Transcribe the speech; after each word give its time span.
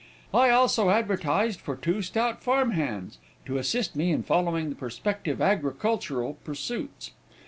I 0.33 0.49
also 0.49 0.89
advertised 0.89 1.59
for 1.61 1.75
two 1.75 2.01
stout 2.01 2.41
farm 2.43 2.71
hands, 2.71 3.19
to 3.45 3.59
assist 3.59 3.95
me 3.95 4.11
in 4.11 4.23
following 4.23 4.69
the 4.69 4.75
prospective 4.75 5.39
agricultural 5.39 6.39
pursuits. 6.43 7.11